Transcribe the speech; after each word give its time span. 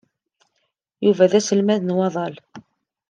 Yuba 1.05 1.31
d 1.31 1.33
aselmad 1.39 1.81
n 1.83 1.95
waddal. 1.97 2.35